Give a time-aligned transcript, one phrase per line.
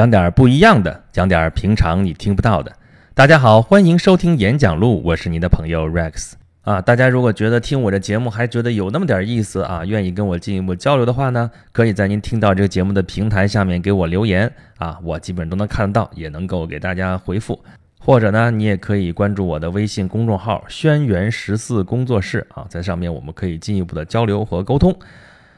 [0.00, 2.72] 讲点不一样的，讲点平常你听不到的。
[3.12, 6.80] 大家好，欢迎收听演讲录，我是您的朋友 Rex 啊。
[6.80, 17.62] 大家如果觉得听我的节目还觉得有那么点意思啊，愿意跟我进一步交流的话呢，可以在您听到这个节目的平台下面给我留言啊，我基本都能看得到，也能够给大家回复。
[17.98, 24.98] 或者呢，你也可以关注我的微信公众号“轩辕十四工作室”啊，在上面我们可以进一步的交流和沟通。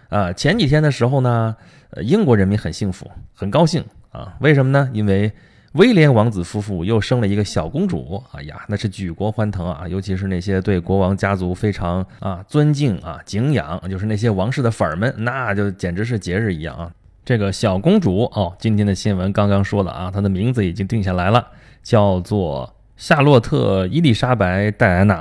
[0.09, 1.55] 啊，前几天的时候呢，
[2.01, 4.89] 英国人民很幸福，很高兴啊，为什么呢？
[4.93, 5.33] 因为
[5.73, 16.93] 威廉王子夫妇又生了一个小公主，哎呀，那是举国欢腾啊，尤其是那些对国王家族非常啊尊敬啊敬仰，就是那些王室的粉儿们，那就简直是节日一样啊。
[17.25, 21.49] 这个小公主哦，今天的新闻刚刚说了啊，她的名字已经定下来了。
[21.83, 25.15] 叫做夏洛特·伊丽莎白·戴安娜，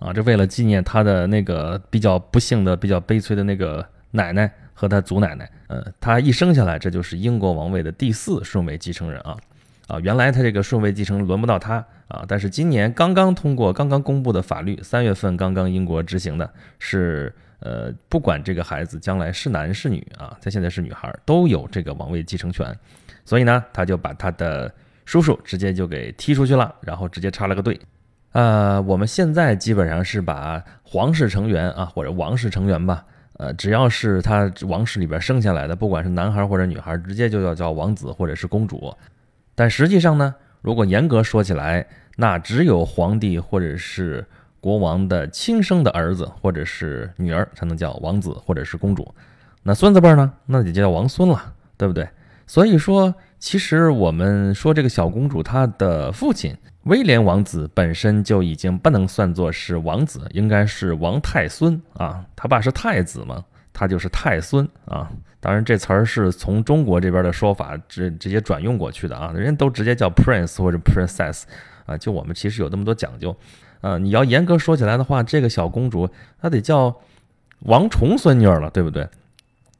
[0.00, 5.50] 啊，这为了纪念她的那个比较不幸的、比较悲催的那个奶奶和他祖奶奶。
[5.68, 9.36] 呃，他一生下来，这就是英国王位的第四顺位继承人啊，
[9.86, 11.76] 啊，原来他这个顺位继承轮不到他
[12.08, 22.76] 啊，但是今年刚刚通过、刚刚公布的法律，三月份刚刚英国执行的，是呃，不管这个孩子将来是男是女啊，他现在是女孩，都有这个王位继承权，
[23.24, 24.70] 所以呢，他就把他的。
[25.06, 27.78] 叔叔直接就给踢出去了，然后直接插了个队。
[28.32, 33.04] 呃，我们现在基本上是把皇室成员啊，或者王室成员吧，
[33.36, 38.94] 呃，只要是他王室里边生下来的，不管是男孩或者女孩，直接就要叫王子或者是公主。
[39.54, 44.24] 但实际上呢，如果严格说起来，那只有皇帝或者是
[44.60, 49.12] 国王的亲生的儿子或者是女儿才能叫王子或者是公主。
[49.62, 52.08] 那孙子辈呢，那就叫王孙了，对不对？
[52.46, 53.14] 所以说。
[53.40, 62.24] 其实我们说这个小公主，她的父亲威廉王子本身就已经不能算作是王子，应该是王太孙啊。
[62.34, 65.10] 他爸是太子嘛，他就是太孙啊。
[65.40, 71.42] 当然这词儿是从中国这边的说法直直接转用过去的啊，人家都直接叫 prince 或者 princess
[71.84, 71.98] 啊。
[71.98, 73.36] 就我们其实有那么多讲究
[73.82, 73.98] 啊。
[73.98, 76.08] 你要严格说起来的话，这个小公主
[76.40, 76.96] 她得叫
[77.58, 79.06] 王重孙女儿了，对不对？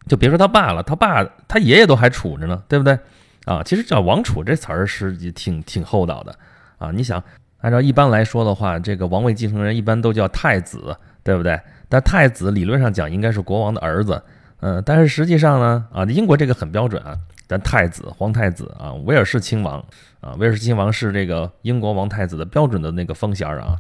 [0.06, 2.98] 就别说他爸了，他爸他爷爷都还处着呢，对不对？
[3.46, 6.34] 啊，其实叫王储这词儿是也挺挺厚道的
[6.78, 6.90] 啊。
[6.90, 7.22] 你想，
[7.58, 11.60] 按照一般来说的话，这个王位继承人一般都叫太子，对不对？
[11.88, 14.22] 但太子理论上讲应该是国王的儿子，
[14.60, 17.14] 嗯，但是实际上呢，啊，英国这个很标准啊，
[17.46, 19.78] 但太子、皇太子啊，威尔士亲王
[20.20, 23.76] 啊，威尔士亲王是这个英国王太子的标准的那个封衔啊。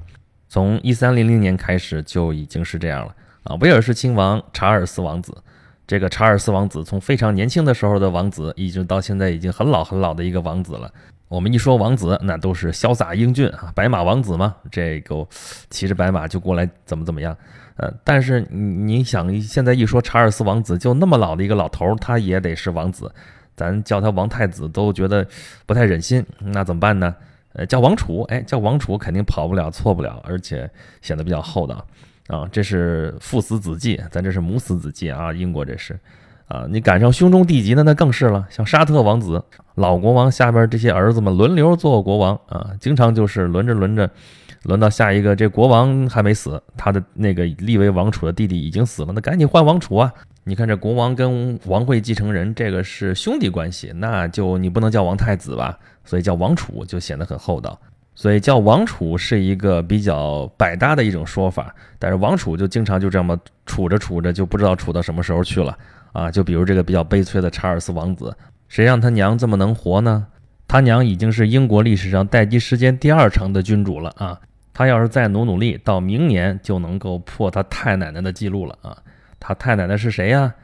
[0.48, 3.14] 从一三零零年开始就已经是这样了
[3.44, 3.56] 啊。
[3.60, 5.34] 威尔士亲王查尔斯王子。
[5.86, 10.90] 这个查尔斯王子从非常年轻的时候的王子，已经到现在已经很老很老的一个王子了。
[11.28, 14.54] 我们一说王子，那都是潇洒英俊啊，白马王子嘛。
[14.70, 15.26] 这个
[15.68, 17.36] 骑着白马就过来怎么怎么样？
[17.76, 23.12] 呃，但是你想，现在一说查尔斯王子，就那么老的一个老头，他也得是王子，
[23.56, 25.26] 咱叫他王太子都觉得
[25.66, 26.24] 不太忍心。
[26.38, 27.14] 那怎么办呢？
[27.54, 30.70] 呃，叫王储，哎，叫王储肯定跑不了，错不了，而且
[31.02, 31.84] 显得比较厚道。
[32.28, 35.32] 啊，这是父死子继，咱这是母死子继啊！
[35.32, 35.98] 英国这是，
[36.48, 38.46] 啊，你赶上兄终弟及的那更是了。
[38.48, 44.08] 像沙特王子，老国王下边这些儿子们轮流做国王啊，经常就是轮着轮着，
[44.62, 50.10] 轮到下一个，这国王还没死，他的那个立为王储的弟弟已经死了，那赶紧换王储啊！
[50.44, 55.78] 你看这国王跟王位继承人这个是兄弟关系，那就你不能叫王太子吧？
[56.04, 57.78] 所以叫王储就显得很厚道。
[58.14, 65.76] 所以叫王储是一个比较百搭的一种说法，但是王储就经常就这么处着处着就不知道处到什么时候去了
[66.12, 66.30] 啊！
[66.30, 68.36] 就比如这个比较悲催的查尔斯王子，
[68.68, 70.26] 谁让他娘这么能活呢？
[70.68, 74.40] 他娘已经是英国历史上待机时间第二长的君主了啊！
[74.72, 78.96] 他要是再努努力，到明年就能够破他太奶奶的记录了啊！
[79.38, 80.54] 他太奶奶是谁呀？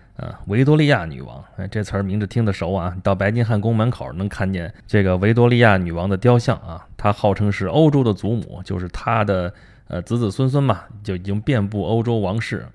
[0.47, 2.97] 维多利亚女王，哎，这词儿名字听得熟啊！
[3.03, 9.53] 到白金汉宫门口能看见这个维多利亚女王的雕像啊，她号称是欧洲的祖母，就是她的
[9.89, 12.67] 呃子子孙孙嘛，就已经遍布欧洲王室，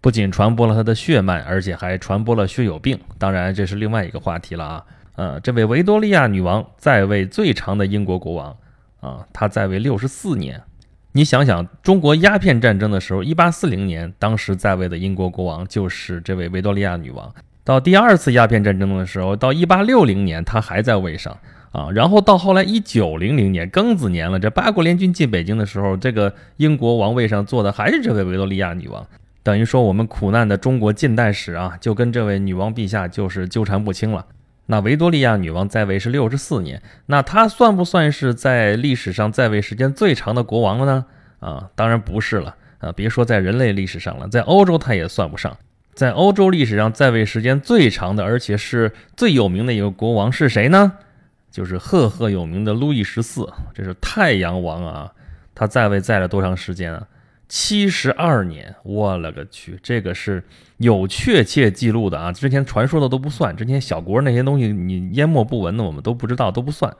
[0.00, 2.98] 不仅传播了她的血脉，而且还传播了血友病。
[3.18, 4.84] 当然，这是另外一个话题了啊。
[5.16, 8.56] 呃，这位维多利亚女王在位最长的英国国王
[9.00, 10.60] 啊，她在位六十四年。
[11.16, 17.32] 你想想，中国鸦片战争的时候，一八四零年，当时在位的英国国王就是这位维多利亚女王。
[17.62, 21.38] 到第二次鸦片战争的时候，到一八六零年，她还在位上
[21.70, 21.88] 啊。
[21.92, 29.06] 然后到后来一九零零年，庚子年了，这八国联军进北京的时候，这个英国王位上坐的还是这位维多利亚女王。
[29.44, 34.26] 等于说，我们苦难的中国近代史啊，就跟这位女王陛下就是纠缠不清了。
[34.66, 41.04] 那维多利亚女王在位是六十四年，那她算不算是在历史上在位时间最长的国王了呢？
[41.40, 42.90] 啊，当然不是了啊！
[42.92, 45.56] 别说在人类历史上了，在欧洲她也算不上。
[45.92, 50.92] 在欧洲历史上在位时间最长的，而且是最有名的一个国王是谁呢？
[51.50, 55.12] 就是赫赫有名的路易十四，这是太阳王啊！
[55.54, 57.06] 他在位在了多长时间啊？
[57.54, 58.74] 七十二年！
[58.82, 60.42] 我勒个去，这个是
[60.78, 62.32] 有确切记录的啊！
[62.32, 66.92] 之前传说的都不算，之前小国那些东西你淹没不闻的，我们都不知道，都不算。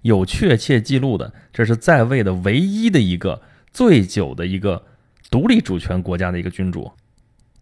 [0.00, 3.40] 有确切记录的，这是在位的唯一的一个
[3.72, 4.84] 最久的一个
[5.30, 6.90] 独立主权国家的一个君主。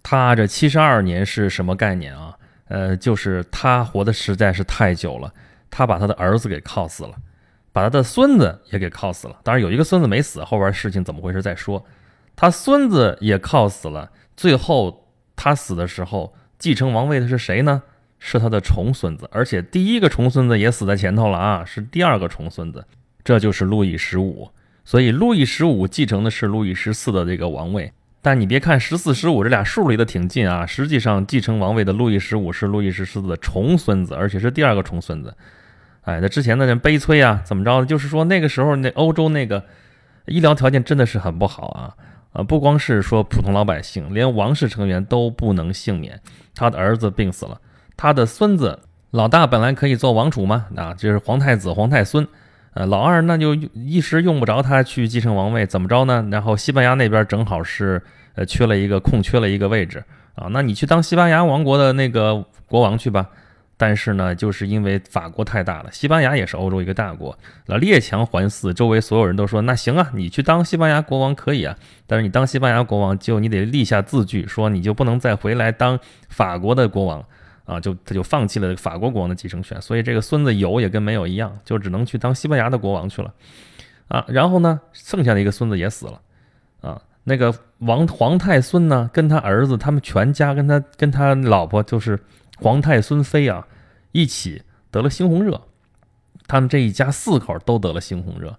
[0.02, 2.34] 他这七十二年是什么概念啊？
[2.68, 5.30] 呃，就是他活的实在是太久了。
[5.68, 7.14] 他把他的儿子给靠死了，
[7.70, 9.38] 把他的孙子也给靠死了。
[9.44, 11.84] 当然有一个孙子没死，后边事情怎么回事再说。
[12.40, 17.82] 他孙子也靠死了，最后他死的时候继承王位的是谁呢？
[18.18, 22.82] 是他的重孙子，而且第一个重孙子也死在前头了啊，是第二个重孙子，
[23.22, 24.50] 这就是路易十五。
[24.86, 27.92] 所以路易十五继承的是路易十四的这个王位。
[28.22, 35.36] 但你别看十四、十五这俩数离得挺近啊，实际上继承王位的路易十五是路易十四的重孙子，而且是第二个重孙子。
[36.00, 37.84] 哎，那之前的人悲催啊，怎么着？
[37.84, 39.62] 就是说那个时候那欧洲那个
[40.24, 41.94] 医疗条件真的是很不好啊，
[42.32, 46.20] 啊，不光是说普通老百姓，连王室成员都不能幸免。
[46.54, 47.60] 他的儿子病死了，
[47.96, 48.78] 他的孙子
[49.10, 52.26] 老大本来可以做王储嘛，啊，就是皇太子、皇太孙，
[52.74, 56.26] 呃，老二那就一时用不着他去继承王位，怎么着呢？
[56.30, 58.02] 然后西班牙那边正好是
[58.34, 60.04] 呃缺了一个空缺了一个位置
[60.34, 63.28] 啊，那你去当西班牙王国的那个国王去吧。
[63.80, 67.34] 但是呢，就是因为法国太大了，西班牙也是欧洲一个大国，
[67.64, 71.74] 那列强环伺，周围所有人都说那行啊，你去当西班牙国王可以啊，
[72.06, 75.98] 但是你当西班牙国王就你得立下字据，说你就不能再回来当
[76.28, 77.24] 法国的国王。
[77.66, 83.32] 啊，就他就放弃了法国国王的继承权，所以这个孙子有也跟没有一样，就只能去当西班牙的国王去了。
[84.08, 84.24] 啊。
[84.26, 86.20] 然后呢，剩下的一个孙子也死了。
[86.80, 92.18] 啊，那个王皇太孙呢，跟他儿子，他们全家跟他跟他老婆就是
[92.60, 93.66] 皇太孙妃啊。
[94.12, 95.68] 一起得了猩红热，
[96.48, 98.56] 他们这一家四口都得了猩红热，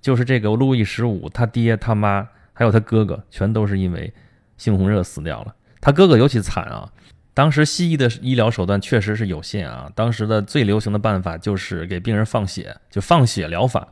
[0.00, 4.10] 就是这个路易十五他爹他妈还有他哥哥，全都是因为
[4.58, 5.54] 猩红热死掉了。
[5.82, 6.90] 他哥哥尤其惨啊！
[7.34, 13.86] 当时西医的医疗手段确实是有限啊，当时的最流行的办法就是给病人放血，就放血疗法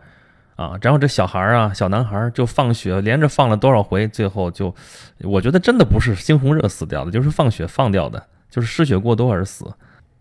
[0.56, 0.78] 啊。
[0.80, 4.74] 然后这小孩儿啊，小男孩儿就放血，连着放了多少回，最后就，
[5.18, 9.64] 我觉得真的不是猩红热死掉的，就是放血放掉的，就是失血过多而死。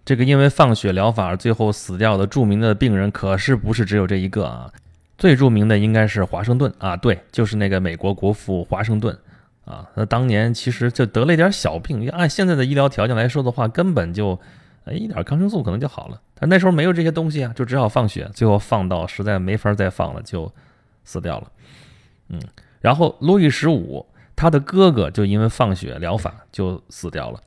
[0.06, 4.72] 这个因为放血疗法最后死掉的著名的病人可是不是只有这一个啊？
[5.18, 9.16] 最著名的应该是华盛顿啊，对，就是那个美国国父华盛顿
[9.66, 9.88] 啊。
[9.94, 14.39] 那当年其实就得了一点小病，按现在的医疗条件来说的话，根本就
[14.92, 16.19] 一点抗生素可能就好了。
[16.33, 20.51] 但那时候没有这些东西啊，就只好放血，最后放到实在没法再放了，就
[21.04, 21.51] 死掉了。
[22.30, 22.42] 嗯，
[22.80, 24.04] 然后路易十五
[24.36, 27.39] 他的哥哥就因为放血疗法就死掉了，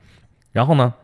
[0.55, 0.95] 然后呢？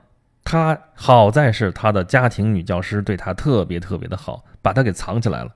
[0.42, 5.52] 他好在是他的家庭女教师对他特别特别的好，把他给藏起来了，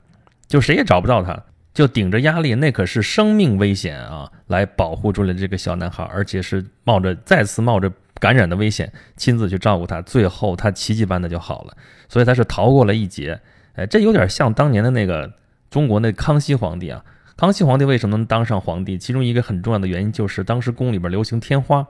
[0.47, 1.43] 就谁也找不到他，
[1.73, 11.75] 就顶着压力，那可是生命危险啊，来保护住了这个小男孩，而且是冒着再次冒着感染的危险，亲自去照顾他，最后他奇迹般的就好了，
[12.09, 13.41] 所以他是逃过了一劫。
[13.77, 15.33] 哎，这有点像当年的那个
[15.71, 17.03] 中国那康熙皇帝啊。
[17.37, 18.97] 康熙皇帝为什么能当上皇帝？
[18.97, 21.85] 其中一个很重要的原因就是当时宫里边流行天花。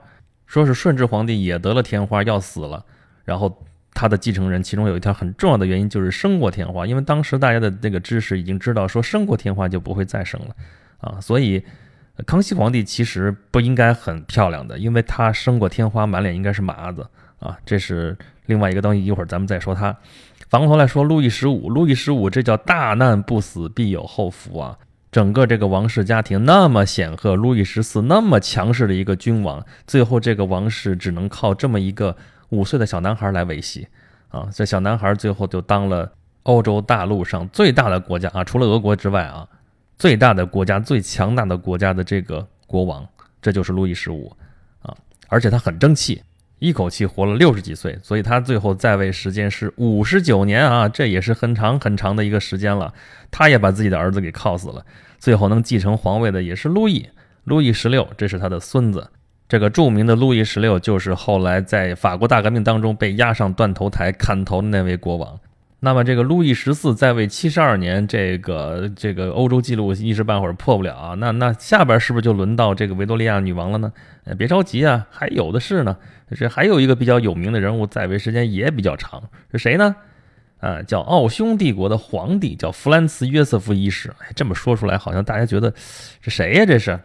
[0.45, 2.83] 说是顺治皇帝也得了天花要死了，
[3.23, 10.55] 然后他的继承人其中有一条很重要的原因就是生过天花，因为当时大家的那个知识已经知道说生过天花就不会再生了
[10.99, 11.63] 啊，所以
[12.25, 17.05] 康熙皇帝其实不应该很漂亮的，因为他生过天花，满脸应该是麻子
[17.39, 19.95] 啊，这是另外一个东西，一会儿咱们再说他。
[20.47, 24.77] 反过头来说，路易十五，路易十五这叫大难不死必有后福啊。
[25.15, 32.13] 整个这个王室家庭那么显赫，路易十四那么强势的一个君王，最后这个王室只能靠这么一个
[32.49, 33.87] 五岁的小男孩来维系
[34.27, 34.49] 啊！
[34.53, 36.11] 这小男孩最后就当了
[36.43, 39.47] 欧洲大陆上最大的国家啊，除了俄国之外啊，
[39.97, 43.07] 最大的国家、最强大的国家的这个国王，
[43.41, 44.35] 这就是路易十五
[44.81, 44.93] 啊！
[45.29, 46.21] 而且他很争气。
[46.59, 52.93] 一口气活了六十几岁，所以他最后在位时间是五十九年啊，这也是很长很长的一个时间了。
[53.29, 54.85] 他也把自己的儿子给靠死了，
[55.19, 57.05] 最后能继承皇位的也是路易，
[57.43, 59.09] 路易十六，这是他的孙子。
[59.47, 65.39] 这个著名的路易十六就是后来在法国大革命当中被押上断头台砍头的那位国王。
[65.81, 71.13] 那么这个路易十四在位七十二年，这个这个欧洲纪录一时半会儿破不了啊。
[71.15, 73.91] 那那下边是不是就轮到这个维多利亚女王了呢？
[74.37, 75.95] 别着急啊，还有的是呢。
[76.35, 79.95] 这还有一个比较有名的人物在位时间也比较长，是谁呢？
[80.59, 84.11] 啊，叫奥匈帝国的皇帝，叫弗兰茨约瑟夫一世。
[84.21, 85.71] 哎，这么说出来，好像大家觉得
[86.21, 86.65] 这谁呀？
[86.65, 86.99] 这是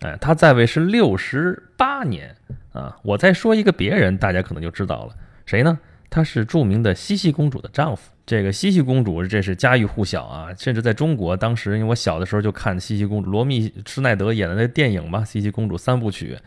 [0.00, 2.36] 哎，他在位是六十八年
[2.72, 2.94] 啊。
[3.02, 5.14] 我再说一个别人，大家可能就知道了，
[5.46, 5.78] 谁呢？
[6.10, 8.10] 他是著名的茜茜公主的丈夫。
[8.24, 16.38] 这个茜茜公主，这是家喻户晓啊，甚至在中国，当时因为我小的时候就看茜茜公主，罗密施耐德演的那电影嘛，茜茜公主三部曲。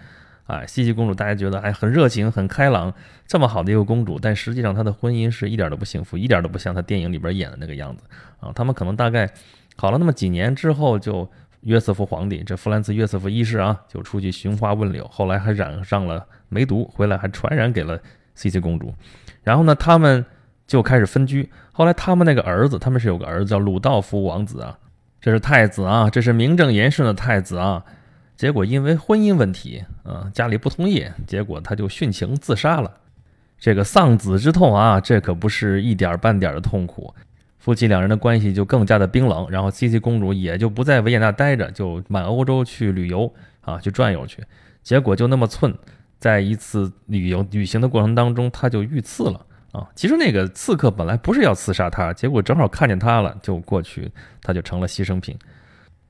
[0.45, 2.91] 啊，茜茜公主大家觉得哎很热情很开朗，
[3.27, 8.03] 这么好的一个公主，但实际上她的婚姻是一点都不幸福，一点都不像她电影里边演的那个样子
[8.39, 8.51] 啊。
[8.55, 9.29] 他们可能大概
[9.75, 11.29] 好了那么几年之后，就
[11.61, 18.01] 约瑟夫皇帝这弗兰茨约瑟夫一世啊，就出去寻花问柳，后来还染上了梅毒，回来还传染给了
[18.39, 18.93] 茜茜公主。
[19.43, 20.25] 然后呢，他们
[20.65, 21.49] 就开始分居。
[21.71, 24.77] 后来他们那个儿子，他们是有个儿子叫鲁道夫王子啊，
[25.19, 27.83] 这是太子啊，这是名正言顺的太子啊。
[28.35, 32.91] 结果因为婚姻问题，啊，家里不同意，结果他就殉情自杀了。
[33.59, 37.13] 这个丧子之痛啊，这可不是一点半点的痛苦。
[37.57, 43.29] 夫妻两人的关系就更加的冰冷，然后茜茜公主也就不在维也纳待着，就满欧洲去旅游
[43.59, 44.41] 啊，去转悠去。
[44.81, 45.77] 结果就那么寸，
[46.19, 49.87] 在一次旅游旅行的过程当中，他就遇刺了啊。
[49.95, 54.11] 其实那个刺客本来不是要刺杀他，结果正好看见他了，就过去，
[54.43, 55.37] 他就成了牺牲品。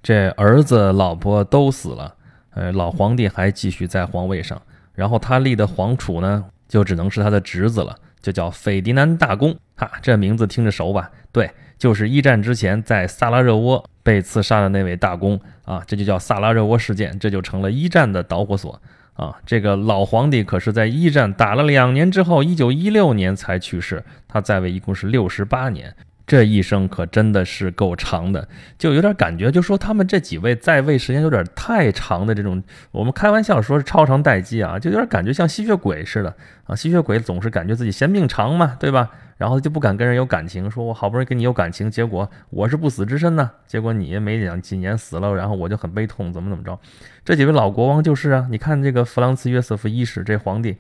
[0.01, 2.15] 这儿子、老婆都死了。
[2.51, 4.59] 呃，老皇帝还继续在皇位上，
[4.93, 9.55] 然后他立的皇储呢，就只能是他的侄子了，就叫斐迪南大公。
[9.75, 11.11] 哈，这名字听着熟吧？
[11.31, 18.81] 对，就是一战之前在萨拉热窝被刺杀的那位大公啊，这就叫萨拉热窝事件，这就成了一战的导火索
[19.19, 19.38] 啊。
[19.45, 25.95] 这个老皇帝可是在一战打了两年之后，一九一六年才去世，他在位一共是六十八年。
[26.29, 36.75] 这一生可真的是够长的，就有点感觉，就说他们这几位在位时间有点太长的这种，我们开玩笑说是超长待机啊，就有点感觉像吸血鬼似的啊。
[36.75, 39.09] 吸血鬼总是感觉自己嫌命长嘛，对吧？
[39.38, 46.77] 然后就不敢跟人有感情，说我好不容易跟你有感情，结果我是不死之身呢，结果你没两几年死了，然后我就很悲痛，怎么怎么着？
[47.25, 50.77] 这几位老国王就是啊，你看这个弗朗茨约瑟夫一世这皇帝。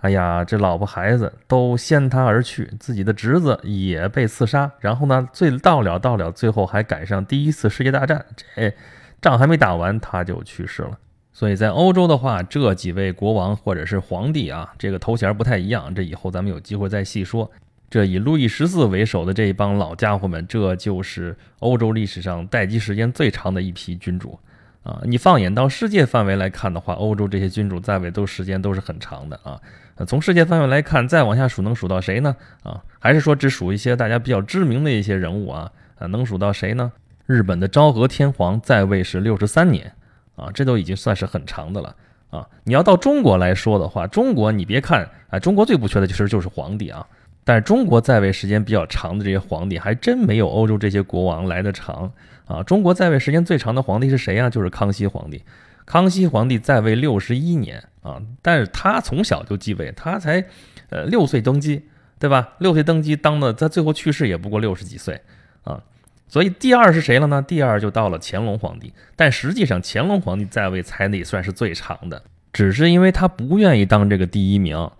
[0.00, 8.72] 哎呀，这老婆孩子都先他而去，自己的侄子也被刺杀，然后呢，最到了到了，最后还赶上第一次世界大战，这
[9.20, 10.96] 仗还没打完他就去世了。
[11.32, 17.50] 所以在欧洲的话，这几位国王或者是皇帝啊，这个头衔不太一样，这以后咱们有机会再细说。
[17.90, 24.38] 这以路易十四为首的这一帮老家伙们，这就是欧洲历史上待机时间最长的一批君主。
[24.82, 29.60] 啊，你放眼到世界范围来看的话，欧洲这些君主在位都时间都是很长的啊。
[30.06, 32.34] 从世界范围来看，再往下数能数到谁呢？
[32.62, 35.70] 啊，还是说只数一些大家比较知名的一些人物啊？
[35.98, 36.92] 啊，能数到谁呢？
[37.26, 39.92] 日本的昭和天皇在位是六十三年，
[40.36, 41.94] 啊，这都已经算是很长的了
[42.30, 42.46] 啊。
[42.64, 47.04] 你要到中国来说的话，中国你别看啊，中国最不缺的其实就是皇帝啊。
[47.44, 52.10] 但是中国在位时间比较长的这些皇帝，还真没有欧洲这些国王来的长
[52.48, 52.62] 啊。
[52.64, 54.50] 中国在位时间最长的皇帝是谁呀？
[54.50, 55.44] 就是康熙皇帝。
[55.86, 60.44] 康熙皇帝在位六十一年啊，但是他从小就继位，他才
[60.90, 61.86] 呃六岁登基，
[62.18, 62.54] 对吧？
[62.58, 65.20] 六岁登基当的，他最后去世也不过六十几岁
[65.64, 65.82] 啊。
[66.26, 67.40] 所以第二是谁了呢？
[67.40, 68.92] 第二就到了乾隆皇帝。
[69.16, 74.90] 但实际上乾隆皇帝在位才得算是最长的，只是因为他不愿意当这个第一名。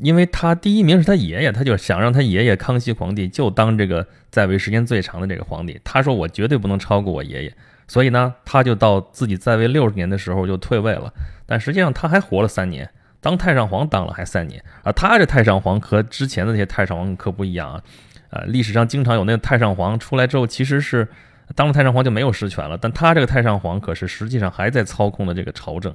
[0.00, 5.80] 因为他第一名是他爷爷，他就想让他爷爷康熙皇帝就当这个在位时间最长的这个皇帝。
[5.82, 7.54] 他说我绝对不能超过我爷爷，
[7.88, 11.12] 所以呢，他就到自己在位六十年的时候就退位了。
[11.46, 12.88] 但实际上他还活了三年，
[13.20, 14.92] 当太上皇当了还三年啊。
[14.92, 17.82] 他这太上皇和之前的那些太上皇可不一样啊。
[18.30, 21.08] 呃，历史上经常有那个太上皇出来之后，其实是
[21.56, 25.92] 当了太上皇就没有实权了，但他这个太上皇可是实际上还在操控的这个朝政，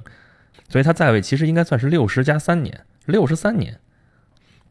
[0.68, 3.78] 所以他在位其实应该算是六十加三年，六十三年。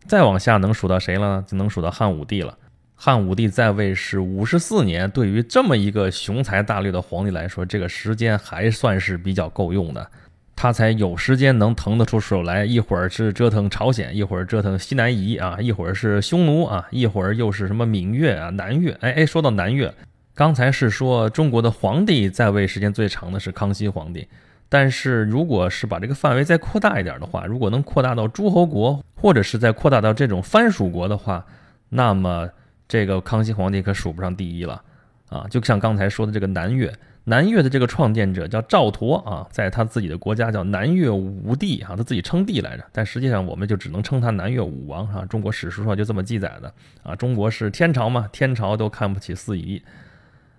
[0.08, 1.44] 再往下能数到谁了？
[1.48, 2.58] 就能数到汉武帝了。
[2.96, 10.10] 汉武帝在位是五十四年，对于这么一个雄才大略的皇帝来说，这个时间还算是比较够用的。
[10.56, 18.92] 他才有时间能腾得出手来，一会儿是折腾朝鲜，一会儿折腾西南夷啊，一会儿是匈奴啊，一会儿又是什么闽越啊、南越。
[19.02, 19.94] 哎哎，说到南越，
[20.36, 24.28] 刚才是说中国的皇帝在位时间最长的是康熙皇帝。
[24.74, 31.46] 但是，如果是把这个范围再扩大一点的话，如果能扩大到诸侯国，或者是再扩大到这种藩属国的话，
[31.90, 32.50] 那么
[32.88, 34.82] 这个康熙皇帝可数不上第一了
[35.30, 35.46] 啊！
[35.48, 36.92] 就像刚才说的这个南越，
[37.26, 45.24] 南越的这个创建者叫赵佗啊，在他自己的国家叫南越武帝啊，他自己称帝来着，但实际上我们就只能称他南越武王啊。
[45.28, 47.16] 中国史书上就这么记载的啊。
[47.16, 49.80] 中国是天朝嘛，天朝都看不起四夷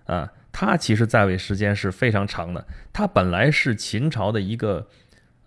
[0.05, 0.31] 啊。
[0.57, 2.65] 他其实在位时间是非常长的。
[2.93, 4.87] 他本来是秦朝的一个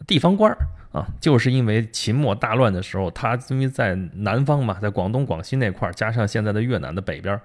[0.07, 0.59] 地方官儿
[0.93, 7.41] 啊，就是因为秦末大乱的时候，他因为在南方嘛，在广东、广西那块儿，加上现在的越南的北边儿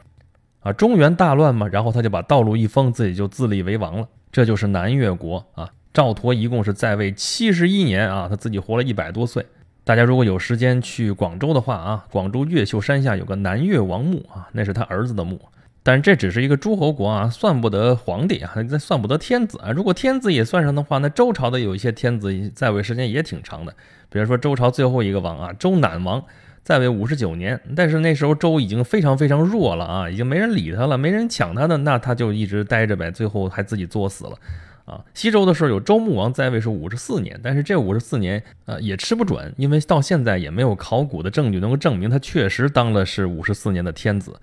[0.60, 4.10] 啊，中原大乱嘛，然后他就把道路一封，自己就自立为王了。
[4.30, 5.70] 这就是南越国啊。
[5.94, 9.46] 赵佗一共是在位七十一年啊，他自己活了一百多岁。
[9.86, 15.40] 大家如果有时间去广州的话啊，广州越秀山下有个南越王墓啊，那是他儿子的墓。
[15.84, 19.72] 但是这只是一个诸侯国啊，算不得皇帝啊，那算不得天子啊。
[19.72, 23.76] 如果天子也算上的话，那周朝的有一些天子在位时间也挺长的。
[24.10, 26.24] 比如说周朝最后一个王啊，周赧王
[26.64, 34.38] 在位五十九年，但是那时候周已经非常非常弱了啊，已经没人理他了，没人抢他的，那他就一直待着呗，最后还自己作死了。
[34.86, 44.38] 啊，西周的时候有周穆王在位是五十四年，但是这五十四年呃也吃不准，因为到现在也没有考古的证据能够证明他确实当了是五十四年的天子，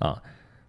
[0.00, 0.20] 啊，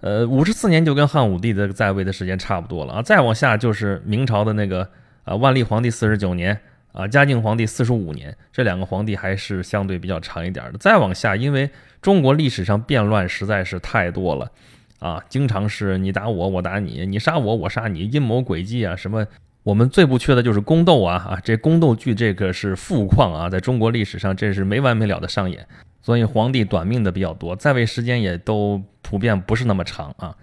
[0.01, 4.89] 呃五十四年就跟汉武帝的在位的时间差不多了啊，再往下就是明朝的那个
[5.23, 6.59] 啊万历皇帝四十九年
[6.91, 10.77] 啊嘉靖皇帝四十五年，这两个皇帝还是相对比较长一点的。
[10.77, 11.69] 再往下，因为
[12.01, 14.51] 中国历史上变乱实在是太多了。
[14.99, 19.27] 啊，经常是你打我，我打你，你杀我，我杀你，阴谋诡计啊，什么？
[19.61, 21.39] 我们最不缺的就是宫斗啊啊！
[21.43, 25.67] 这宫斗剧这个是富矿啊，在中国历史上这是没完没了的上演，
[26.07, 30.33] 所以皇帝短命的比较多，在位时间也都普遍不是那么长啊。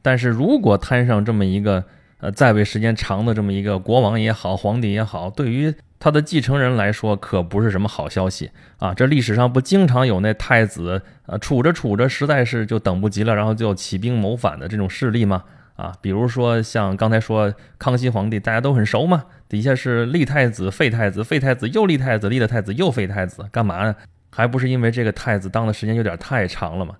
[0.00, 1.84] 但是如果摊上这么一个
[2.20, 8.94] 呃在位时间长的这么一个国王也好，皇帝也好，对于他的继承人来说可不是什么好消息啊！
[8.94, 15.44] 这历史上不经常有那太子呃处着处着实在是就等不及了，然后就起兵谋反的这种事例吗？
[15.76, 23.94] 啊，比如说像刚才说康熙皇帝，大家都很熟嘛，底下是立太子废太子，废太子又立太子，立了太子又废太子，干嘛呢？
[24.30, 26.94] 还不是因为这个太子当的时间有点太长了嘛？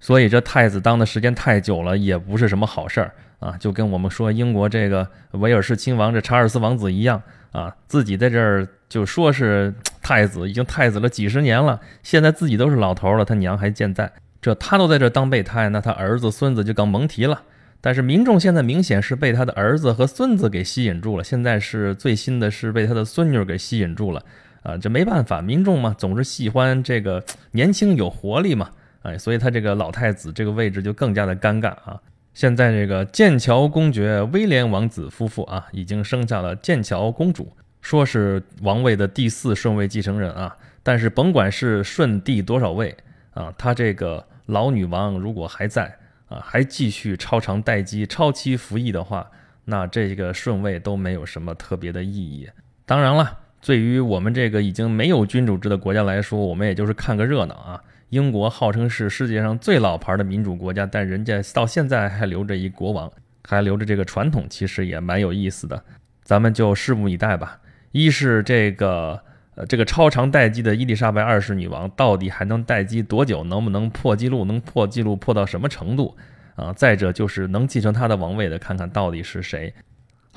[0.00, 3.56] 所以这太子当的时间太久了，也不是什么好事儿啊！
[3.58, 7.20] 就跟我们说英国这个威尔士亲王这查尔斯王子一样。
[7.50, 17.42] 啊，自己在这儿就说是太子，已经太子了几十年了，现在自己都是老头了，他娘还健在，这他都在这当备胎，那他儿子孙子就更甭提了。
[17.80, 24.22] 但是民众现在明显是被他的儿子和孙子给吸引住了，现在是最新的是被他的孙女给吸引住了。
[24.62, 28.70] 啊，这没办法，民众嘛，总是喜欢这个年轻有活力嘛，
[29.02, 32.00] 哎，所以他这个老太子这个位置就更加的尴尬啊。
[32.34, 40.56] 现在这个剑桥公爵威廉王子夫妇啊，已经生下了剑桥公主，说是王位的第四顺位继承人啊。
[40.82, 42.96] 但是甭管是顺第多少位
[43.34, 45.92] 啊，他这个老女王如果还在
[46.28, 49.28] 啊，还继续超长待机、超期服役的话，
[49.64, 52.48] 那这个顺位都没有什么特别的意义。
[52.86, 57.82] 当然了，对于我们这个已经没有君主制的国家来说，我们也就是看个热闹啊。
[58.10, 63.12] 英国号称是世界上最老牌的民主国家，但人家到现在还留着一国王，
[63.44, 65.84] 还留着这个传统，其实也蛮有意思的。
[66.22, 67.58] 咱们就拭目以待吧。
[67.92, 69.20] 一是这个
[69.56, 76.16] 呃这个超长待机的伊丽莎白二世女王到底还能待机多久，能不能破纪录，能破纪录破到什么程度
[76.54, 76.72] 啊？
[76.72, 79.74] 再者就是能继承她的王位的，看看到底是谁。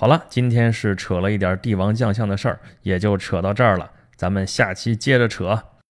[0.01, 3.91] 好了，今天是扯了一点帝王将相的事儿，也就扯到这儿了。
[4.15, 5.61] 咱们下期接着扯。